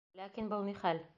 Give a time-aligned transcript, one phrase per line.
[0.21, 1.07] Ләкин был ни хәл?